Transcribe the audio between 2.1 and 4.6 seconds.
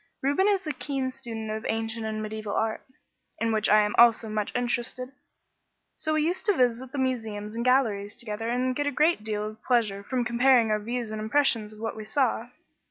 mediaeval art, in which I also am much